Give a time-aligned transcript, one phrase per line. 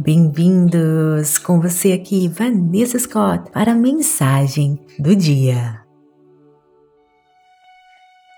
[0.00, 5.82] Bem-vindos com você aqui, Vanessa Scott, para a mensagem do dia.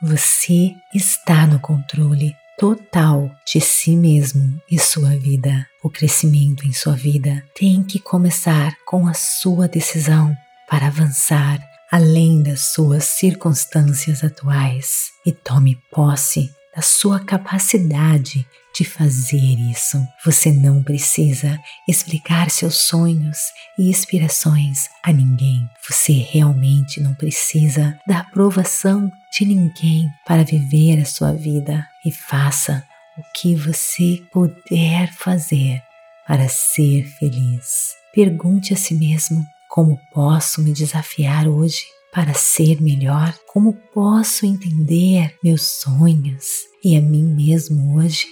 [0.00, 5.66] Você está no controle total de si mesmo e sua vida.
[5.82, 10.32] O crescimento em sua vida tem que começar com a sua decisão
[10.70, 11.58] para avançar
[11.90, 19.98] além das suas circunstâncias atuais e tome posse da sua capacidade de fazer isso.
[20.24, 23.36] Você não precisa explicar seus sonhos
[23.76, 25.68] e inspirações a ninguém.
[25.88, 32.86] Você realmente não precisa da aprovação de ninguém para viver a sua vida e faça
[33.18, 35.82] o que você puder fazer
[36.28, 37.96] para ser feliz.
[38.14, 41.82] Pergunte a si mesmo: como posso me desafiar hoje?
[42.12, 43.34] Para ser melhor?
[43.46, 48.26] Como posso entender meus sonhos e a mim mesmo hoje?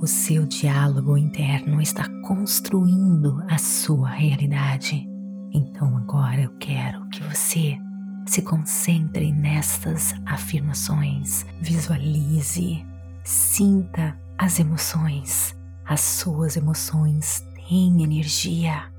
[0.00, 5.08] O seu diálogo interno está construindo a sua realidade.
[5.54, 7.78] Então agora eu quero que você
[8.26, 12.84] se concentre nestas afirmações, visualize
[13.24, 15.56] Sinta as emoções.
[15.84, 18.92] As suas emoções têm energia.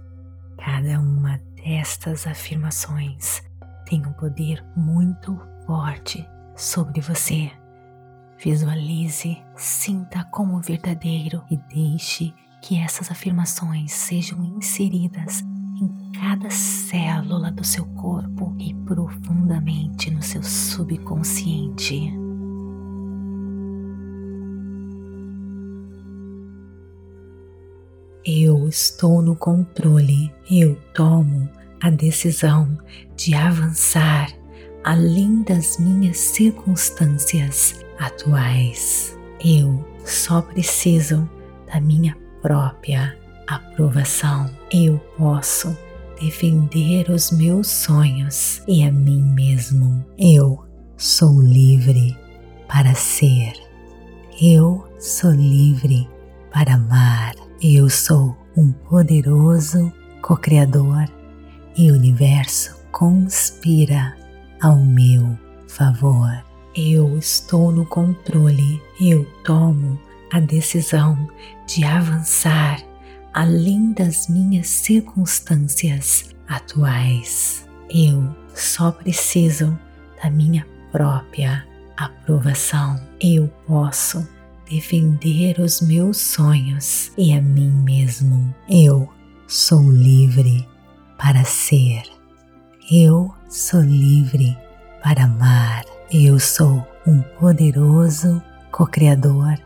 [0.57, 3.41] Cada uma destas afirmações
[3.85, 7.51] tem um poder muito forte sobre você.
[8.41, 15.41] Visualize, sinta como verdadeiro e deixe que essas afirmações sejam inseridas
[15.81, 22.22] em cada célula do seu corpo e profundamente no seu subconsciente.
[28.25, 31.49] Eu estou no controle, eu tomo
[31.81, 32.77] a decisão
[33.17, 34.29] de avançar
[34.83, 39.17] além das minhas circunstâncias atuais.
[39.43, 41.29] Eu só preciso
[41.67, 44.49] da minha própria aprovação.
[44.71, 45.77] Eu posso
[46.19, 50.05] defender os meus sonhos e a mim mesmo.
[50.17, 50.63] Eu
[50.95, 52.17] sou livre
[52.69, 53.51] para ser.
[54.41, 56.09] Eu sou livre
[56.51, 57.33] para amar.
[57.65, 59.89] Eu sou um poderoso
[60.21, 61.05] co-criador
[61.77, 64.17] e o universo conspira
[64.61, 66.43] ao meu favor.
[66.75, 69.97] Eu estou no controle, eu tomo
[70.33, 71.17] a decisão
[71.65, 72.83] de avançar
[73.33, 77.65] além das minhas circunstâncias atuais.
[77.89, 79.79] Eu só preciso
[80.21, 81.65] da minha própria
[81.95, 82.99] aprovação.
[83.21, 84.27] Eu posso
[84.73, 88.53] defender os meus sonhos e a mim mesmo.
[88.67, 89.07] Eu
[89.47, 90.67] sou livre
[91.15, 92.01] para ser.
[92.91, 94.57] Eu sou livre
[95.03, 95.85] para amar.
[96.11, 98.41] Eu sou um poderoso
[98.71, 99.59] co-criador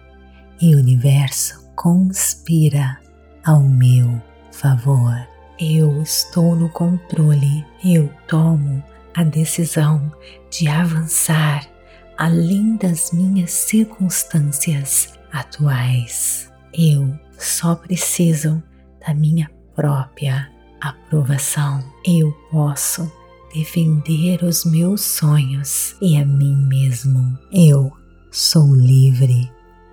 [0.59, 2.97] e o universo conspira
[3.45, 5.15] ao meu favor.
[5.57, 8.83] Eu estou no controle, eu tomo
[9.15, 10.11] a decisão
[10.51, 11.76] de avançar
[12.17, 16.51] além das minhas circunstâncias atuais.
[16.73, 18.61] Eu só preciso
[19.05, 20.51] da minha própria
[20.81, 21.83] aprovação.
[22.05, 23.11] Eu posso
[23.53, 27.37] defender os meus sonhos e a mim mesmo.
[27.51, 27.91] Eu
[28.31, 29.51] sou livre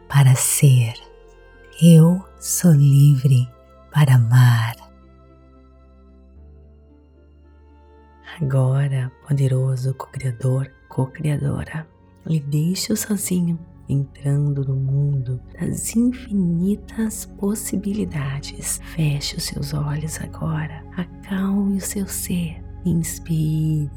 [0.08, 0.94] para ser.
[1.82, 3.48] Eu sou livre
[3.92, 4.74] para amar.
[8.40, 11.86] Agora, poderoso co-criador, co-criadora,
[12.26, 13.58] lhe deixo sozinho,
[13.88, 18.80] entrando no mundo das infinitas possibilidades.
[18.94, 23.90] Feche os seus olhos agora, acalme o seu ser, inspire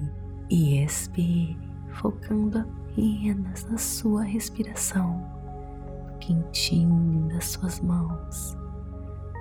[0.50, 1.58] e expire,
[1.94, 5.24] focando apenas na sua respiração,
[6.12, 8.58] no quentinho das suas mãos,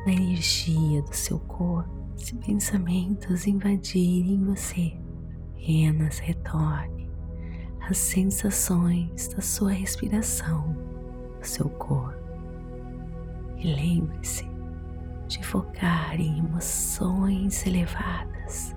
[0.07, 1.97] na energia do seu corpo.
[2.17, 4.97] Se pensamentos invadirem você,
[5.53, 6.96] apenas retorne
[7.89, 10.77] as sensações da sua respiração,
[11.39, 12.19] do seu corpo.
[13.59, 14.45] E lembre-se
[15.29, 18.75] de focar em emoções elevadas,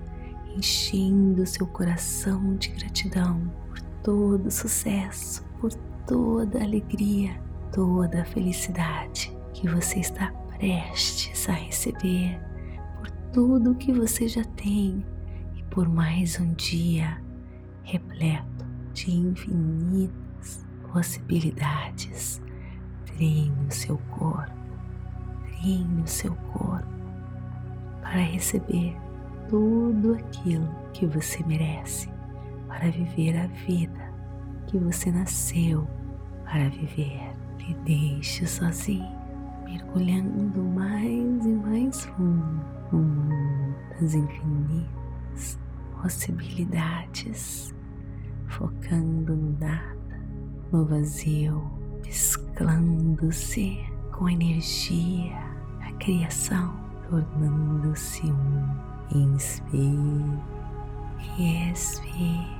[0.56, 5.72] enchendo seu coração de gratidão por todo o sucesso, por
[6.06, 7.40] toda alegria,
[7.72, 12.40] toda a felicidade que você está prestes a receber,
[12.96, 15.04] por tudo que você já tem
[15.56, 17.20] e por mais um dia
[17.82, 18.49] repleto
[18.92, 22.40] de infinitas possibilidades.
[23.06, 24.52] Treine o seu corpo,
[25.44, 26.88] treine o seu corpo
[28.02, 28.96] para receber
[29.48, 32.08] tudo aquilo que você merece
[32.68, 34.10] para viver a vida
[34.66, 35.86] que você nasceu
[36.44, 37.20] para viver.
[37.58, 39.06] Me deixe sozinho,
[39.64, 45.58] mergulhando mais e mais fundo no mundo das infinitas
[46.00, 47.74] possibilidades,
[48.50, 50.20] focando no nada,
[50.72, 51.70] no vazio,
[52.04, 53.78] mesclando-se
[54.12, 55.36] com a energia,
[55.80, 56.74] a criação,
[57.08, 58.90] tornando-se um.
[59.12, 60.38] Inspire
[61.36, 62.59] e expire.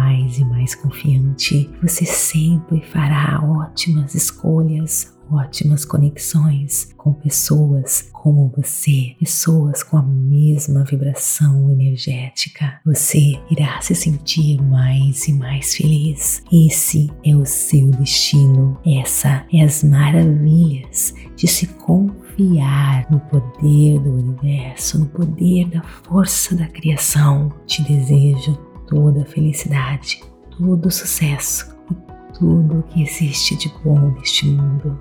[0.37, 1.69] e mais confiante.
[1.81, 10.83] Você sempre fará ótimas escolhas, ótimas conexões com pessoas como você, pessoas com a mesma
[10.83, 12.79] vibração energética.
[12.85, 16.43] Você irá se sentir mais e mais feliz.
[16.51, 18.77] Esse é o seu destino.
[18.85, 26.55] Essa é as maravilhas de se confiar no poder do universo, no poder da força
[26.55, 27.51] da criação.
[27.65, 30.21] Te desejo toda felicidade,
[30.57, 31.95] todo o sucesso e
[32.37, 34.99] tudo o que existe de bom neste mundo.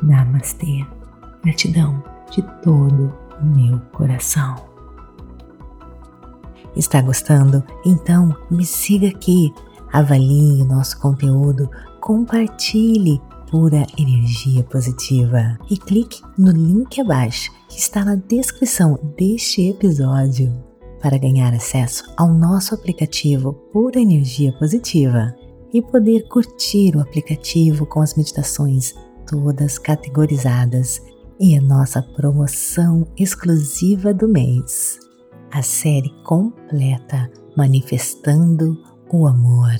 [0.00, 0.86] Namastê.
[1.42, 4.54] Gratidão de todo o meu coração.
[6.76, 7.64] Está gostando?
[7.84, 9.52] Então me siga aqui,
[9.92, 11.68] avalie o nosso conteúdo,
[12.00, 20.65] compartilhe pura energia positiva e clique no link abaixo que está na descrição deste episódio
[21.00, 25.34] para ganhar acesso ao nosso aplicativo Pura Energia Positiva
[25.72, 28.94] e poder curtir o aplicativo com as meditações
[29.26, 31.02] todas categorizadas
[31.38, 34.98] e a nossa promoção exclusiva do mês,
[35.50, 38.76] a série completa Manifestando
[39.12, 39.76] o Amor.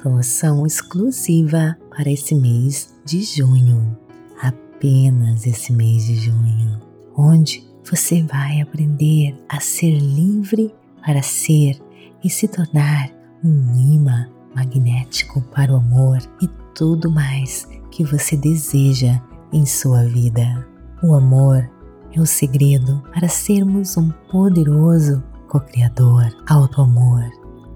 [0.00, 3.96] Promoção exclusiva para esse mês de junho,
[4.40, 6.80] apenas esse mês de junho,
[7.16, 10.74] onde você vai aprender a ser livre
[11.04, 11.80] para ser
[12.22, 13.10] e se tornar
[13.44, 19.20] um imã magnético para o amor e tudo mais que você deseja
[19.52, 20.66] em sua vida.
[21.02, 21.70] O amor
[22.12, 26.24] é o segredo para sermos um poderoso co-criador.
[26.48, 27.22] Auto-amor,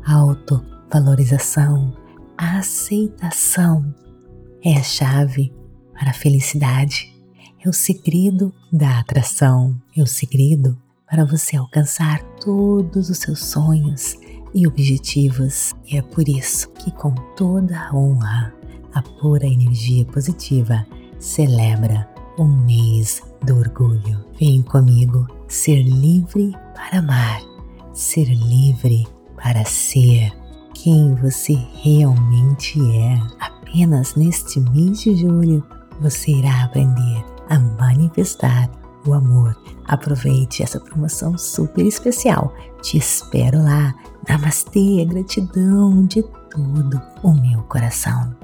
[0.05, 1.95] auto-valorização,
[2.37, 3.95] aceitação
[4.65, 5.55] é a chave
[5.93, 7.10] para a felicidade.
[7.63, 9.77] É o segredo da atração.
[9.95, 14.17] É o segredo para você alcançar todos os seus sonhos
[14.55, 15.75] e objetivos.
[15.87, 18.55] E é por isso que, com toda a honra,
[18.95, 20.87] a pura energia positiva
[21.19, 24.25] celebra o mês do orgulho.
[24.39, 27.43] Vem comigo ser livre para amar,
[27.93, 30.33] ser livre para ser
[30.73, 31.53] quem você
[31.83, 33.21] realmente é.
[33.39, 35.63] Apenas neste mês de julho
[36.01, 37.30] você irá aprender
[38.11, 38.69] manifestar
[39.07, 39.57] o amor.
[39.87, 42.53] Aproveite essa promoção super especial.
[42.83, 43.95] Te espero lá.
[44.29, 48.40] Namastê, gratidão de todo o meu coração.